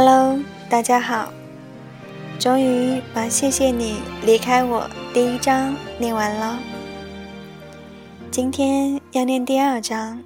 [0.00, 0.38] Hello，
[0.70, 1.32] 大家好，
[2.38, 6.56] 终于把“谢谢你离开我”第一章念完了，
[8.30, 10.22] 今天要念第二章。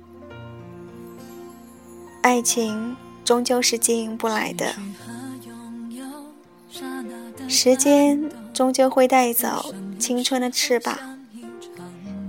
[2.21, 4.75] 爱情终究是经营不来的，
[7.49, 10.99] 时间终究会带走青春的翅膀，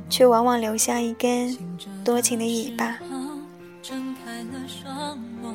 [0.10, 1.58] 却往往留下一根
[2.06, 3.00] 多情的尾巴
[3.82, 5.52] 睁开了双眸。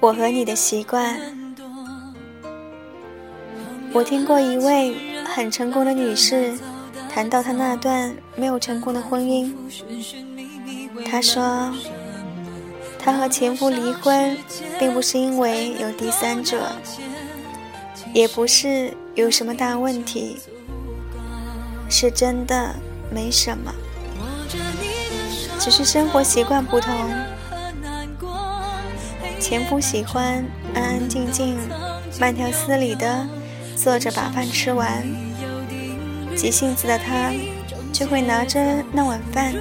[0.00, 1.20] 我和你的习惯。
[3.92, 6.52] 我听过一位很成功的女士
[7.12, 9.52] 谈到她那段没有成功的婚姻，
[11.04, 11.72] 她说。
[13.02, 14.36] 她和前夫离婚，
[14.78, 16.70] 并不是因为有第三者，
[18.12, 20.36] 也不是有什么大问题，
[21.88, 22.74] 是真的
[23.10, 23.72] 没什么，
[25.58, 26.94] 只是生活习惯不同。
[29.40, 31.58] 前夫喜欢安安静静、
[32.20, 33.26] 慢条斯理的
[33.74, 35.02] 坐着把饭吃完，
[36.36, 37.32] 急性子的他
[37.92, 38.60] 就会拿着
[38.92, 39.54] 那碗饭，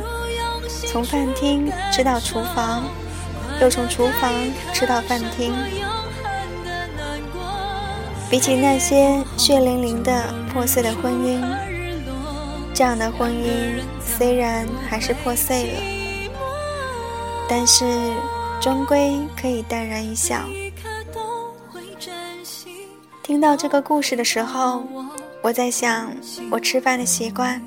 [0.92, 2.84] 从饭厅吃到厨房。
[3.62, 4.32] 又从厨房
[4.72, 5.54] 吃到饭厅，
[8.30, 11.44] 比起那些血淋淋的破碎的婚姻，
[12.74, 16.30] 这样的婚姻虽然还是破碎了，
[17.50, 17.84] 但是
[18.60, 20.44] 终归可以淡然一笑。
[23.24, 24.84] 听到这个故事的时候，
[25.42, 26.12] 我在想
[26.52, 27.62] 我吃饭的习惯，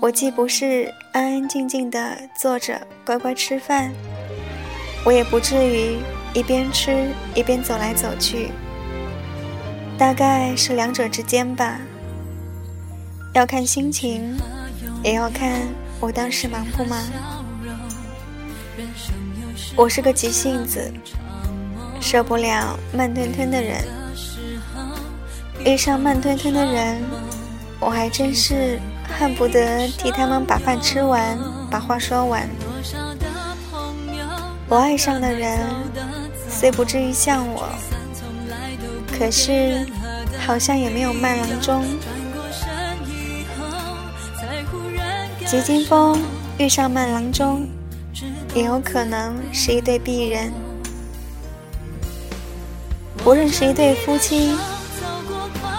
[0.00, 3.92] 我既不是安安静静的坐着乖乖吃饭。
[5.04, 5.98] 我也不至于
[6.32, 8.48] 一边吃一边走来走去，
[9.98, 11.78] 大概是两者之间吧。
[13.34, 14.36] 要看心情，
[15.02, 15.60] 也要看
[16.00, 16.98] 我当时忙不忙。
[19.76, 20.92] 我是个急性子，
[22.00, 23.84] 受不了慢吞吞的人。
[25.64, 27.02] 遇上慢吞吞的人，
[27.80, 28.78] 我还真是
[29.18, 31.38] 恨不得替他们把饭吃完，
[31.70, 32.48] 把话说完。
[34.68, 35.58] 我爱上的人
[36.48, 37.68] 虽不至于像我，
[39.16, 39.86] 可是
[40.46, 41.84] 好像也没有慢郎中。
[45.46, 46.20] 急惊风
[46.58, 47.66] 遇上慢郎中，
[48.54, 50.52] 也有可能是一对璧人。
[53.18, 54.56] 不认识一对夫妻，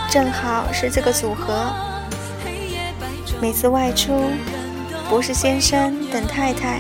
[0.09, 1.71] 正好是这个组合。
[3.41, 4.29] 每次外出，
[5.09, 6.79] 不是先生等太太。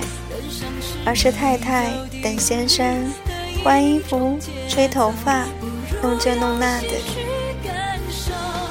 [1.07, 1.91] 而是太太
[2.23, 3.05] 等先生
[3.63, 5.45] 换衣服、吹头发、
[6.01, 6.87] 弄这弄那的。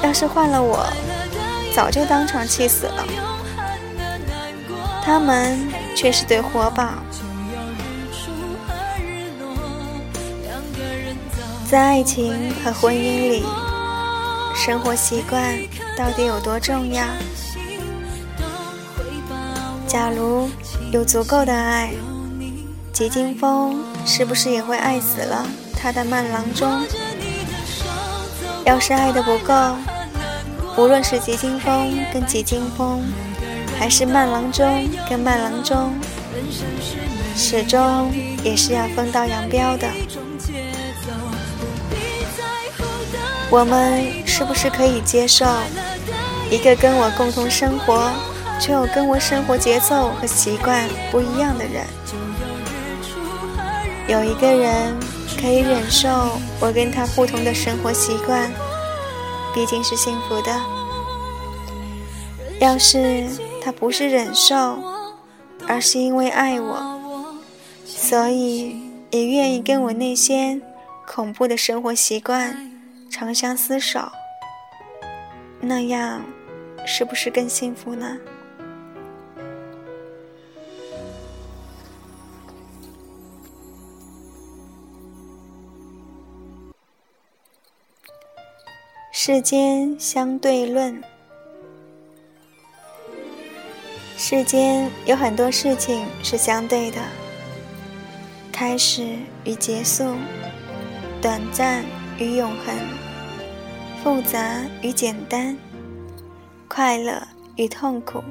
[0.03, 0.85] 要是换了我，
[1.73, 3.05] 早就当场气死了。
[5.01, 5.57] 他们
[5.95, 7.04] 却是对活宝。
[11.75, 13.43] 在爱情和婚姻里，
[14.55, 15.59] 生活习惯
[15.97, 17.03] 到底有多重要？
[19.85, 20.49] 假如
[20.93, 21.91] 有足够的爱。
[22.93, 26.81] 吉金风是不是也会爱死了他的慢郎中？
[28.65, 29.75] 要是爱的不够，
[30.77, 33.01] 无论是吉金风跟吉金风，
[33.77, 35.93] 还是慢郎中跟慢郎中，
[37.35, 38.09] 始终
[38.45, 39.89] 也是要分道扬镳的。
[43.51, 45.45] 我们是不是可以接受
[46.51, 48.11] 一个跟我共同生活，
[48.59, 51.85] 却又跟我生活节奏和习惯不一样的人？
[54.07, 54.95] 有一个人
[55.39, 56.09] 可以忍受
[56.59, 58.51] 我跟他不同的生活习惯，
[59.53, 60.51] 毕竟是幸福的。
[62.59, 63.25] 要是
[63.63, 64.77] 他不是忍受，
[65.67, 67.35] 而是因为爱我，
[67.85, 68.75] 所以
[69.11, 70.59] 也愿意跟我那些
[71.07, 72.74] 恐怖的生活习惯
[73.17, 74.11] 长相厮守，
[75.61, 76.21] 那样
[76.85, 78.17] 是不是更幸福呢？
[89.13, 91.01] 世间相对论，
[94.17, 96.99] 世间有很多事情是相对的：
[98.51, 99.15] 开始
[99.45, 100.03] 与结束，
[101.21, 101.85] 短暂
[102.19, 102.75] 与永恒，
[104.05, 105.57] 复杂与简单，
[106.67, 107.19] 快乐
[107.55, 108.23] 与痛苦，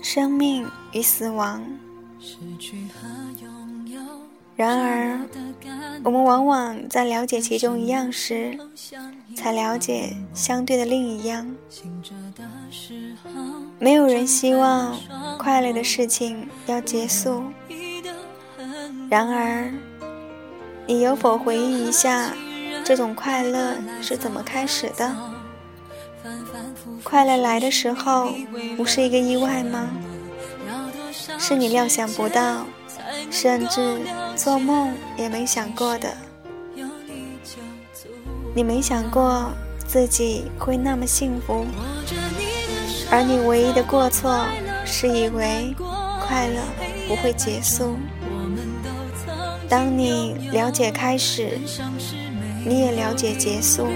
[0.00, 1.60] 生命与死亡。
[4.54, 5.18] 然而，
[6.04, 8.56] 我们往往在了解其中一样时，
[9.34, 11.44] 才了解相对的另一样。
[13.80, 14.96] 没有人希望
[15.36, 17.42] 快乐的事情要结束，
[19.10, 19.68] 然而，
[20.86, 22.32] 你有否回忆一下，
[22.84, 25.14] 这种快乐是怎么开始的？
[27.02, 28.32] 快乐来的时候，
[28.76, 29.90] 不是一个意外吗？
[31.38, 32.64] 是你料想不到，
[33.30, 33.98] 甚至
[34.36, 36.08] 做梦也没想过的。
[38.54, 39.50] 你没想过
[39.86, 41.64] 自己会那么幸福，
[43.10, 44.44] 而你唯一的过错
[44.84, 45.74] 是以为
[46.26, 46.60] 快乐
[47.08, 47.96] 不会结束。
[49.68, 51.58] 当你了解开始，
[52.64, 53.88] 你也了解结束。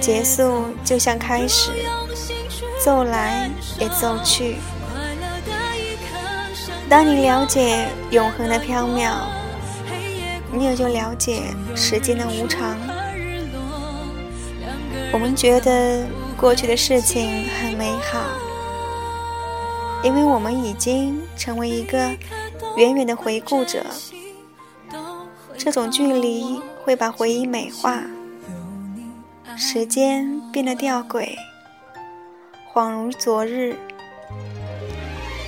[0.00, 1.70] 结束就像开始，
[2.84, 4.56] 走来也走去。
[6.88, 9.12] 当你了解永恒的缥缈，
[10.52, 11.42] 你也就了解
[11.76, 12.76] 时间的无常。
[15.12, 16.04] 我们觉得
[16.36, 18.20] 过去的事情很美好，
[20.02, 22.10] 因为我们已经成为一个。
[22.76, 23.84] 远远的回顾者，
[25.62, 28.02] 这种距离会把回忆美化，
[29.58, 31.34] 时间变得吊诡，
[32.72, 33.76] 恍如昨日。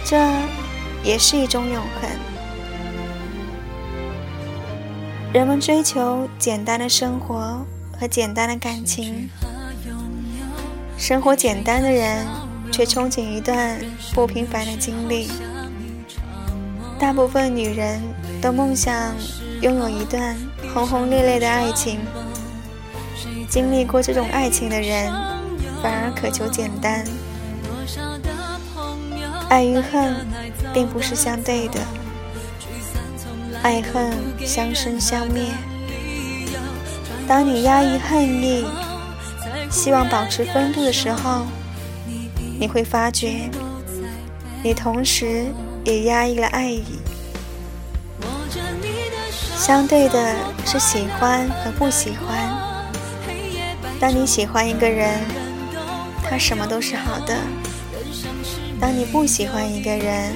[0.04, 0.30] 这
[1.02, 2.10] 也是一种永恒。
[5.32, 7.64] 人们追求简单的生活
[7.98, 9.30] 和简单的感情，
[10.98, 12.26] 生活简单的人
[12.70, 13.80] 却憧憬一段
[14.12, 15.30] 不平凡的经历。
[16.98, 17.98] 大部分女人
[18.42, 19.14] 都梦想
[19.62, 20.36] 拥有一段
[20.74, 22.00] 轰轰烈烈的爱情，
[23.48, 25.10] 经历过这种爱情的人
[25.80, 27.04] 反而渴求简单。
[29.48, 30.26] 爱与恨
[30.74, 31.78] 并不是相对的，
[33.62, 34.12] 爱恨
[34.44, 35.44] 相生相灭。
[37.28, 38.66] 当你压抑恨意，
[39.70, 41.46] 希望保持风度的时候，
[42.58, 43.48] 你会发觉，
[44.64, 45.46] 你同时。
[45.84, 46.84] 也压抑了爱意。
[49.62, 50.34] 相对的
[50.66, 52.50] 是喜欢和不喜欢。
[54.00, 55.20] 当你喜欢一个人，
[56.28, 57.36] 他什么都是好的；
[58.80, 60.34] 当你不喜欢一个人，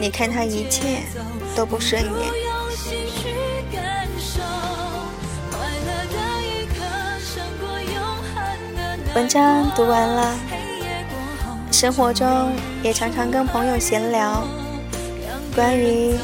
[0.00, 1.02] 你看他一切
[1.54, 2.32] 都不顺眼。
[9.14, 10.34] 文章读完了。
[11.70, 12.52] 生活中
[12.82, 14.48] 也常常跟朋友闲聊，
[15.54, 16.14] 关于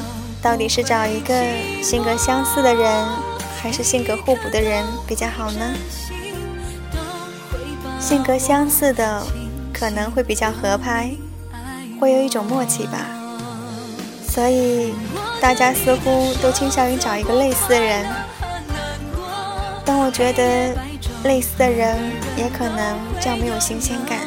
[0.44, 1.34] 到底是找一个
[1.82, 3.08] 性格相似的人，
[3.62, 5.74] 还是性格互补的人比较好呢？
[7.98, 9.24] 性格相似的
[9.72, 11.12] 可能会比较合拍，
[11.98, 13.06] 会有一种默契吧。
[14.28, 14.92] 所以
[15.40, 18.04] 大家似乎都倾向于找一个类似的人，
[19.82, 20.76] 但我觉得
[21.22, 21.96] 类似的人
[22.36, 24.18] 也可能较没有新鲜感。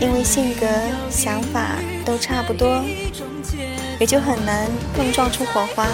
[0.00, 0.66] 因为性格、
[1.10, 1.70] 想法
[2.04, 2.80] 都差不多，
[3.98, 5.86] 也就很难碰撞出火花。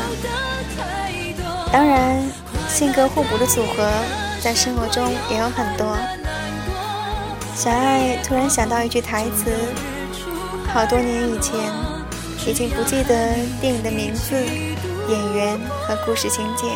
[1.73, 2.23] 当然，
[2.69, 3.91] 性格互补的组合
[4.43, 5.97] 在生活中也有很多。
[7.55, 9.53] 小爱突然想到一句台词，
[10.73, 11.59] 好多年以前，
[12.47, 14.35] 已经不记得电影的名字、
[15.09, 16.67] 演员和故事情节，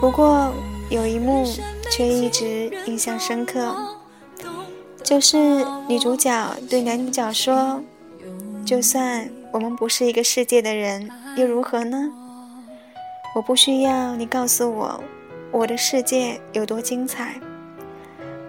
[0.00, 0.52] 不过
[0.90, 1.50] 有一幕
[1.90, 3.74] 却一直印象深刻。
[5.02, 5.36] 就是
[5.88, 7.82] 女主角对男主角说
[8.64, 12.10] ：“就算我们不是一个世界的人，又如何呢？
[13.34, 15.04] 我不需要你告诉我
[15.50, 17.38] 我的世界有多精彩，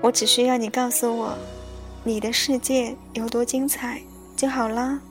[0.01, 1.37] 我只需要你告诉我
[2.05, 4.01] 你的世界有多精彩
[4.37, 5.01] 就好了。”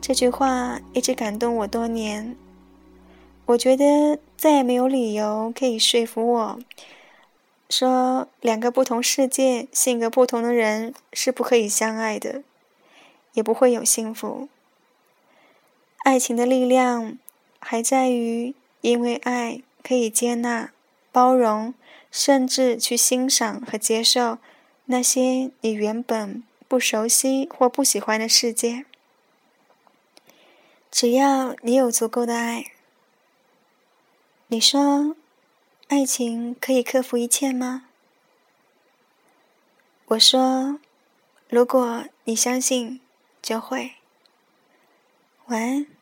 [0.00, 2.34] 这句话一直感动我多年。
[3.44, 6.58] 我觉得再也没有理由可以说服我。
[7.68, 12.42] 说两个不同世界、性格不同的人是不可以相爱的，
[13.38, 14.48] 也不会有幸福。
[15.98, 17.16] 爱情的力量
[17.60, 20.72] 还在于，因为爱可以接纳、
[21.12, 21.72] 包容，
[22.10, 24.38] 甚至去欣赏和接受
[24.86, 28.84] 那些你原本不熟悉或不喜欢的世界。
[30.90, 32.72] 只要你有足够的爱，
[34.48, 35.14] 你说。
[35.90, 37.84] 爱情可以克服一切吗？
[40.08, 40.78] 我说，
[41.48, 43.00] 如果你相信，
[43.42, 43.92] 就会。
[45.46, 45.97] 晚安。